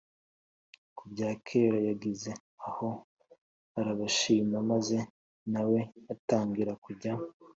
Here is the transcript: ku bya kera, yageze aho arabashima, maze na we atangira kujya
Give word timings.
ku 0.97 1.03
bya 1.11 1.29
kera, 1.47 1.77
yageze 1.87 2.31
aho 2.67 2.89
arabashima, 3.79 4.57
maze 4.71 4.97
na 5.51 5.61
we 5.69 5.79
atangira 6.13 6.73
kujya 6.83 7.13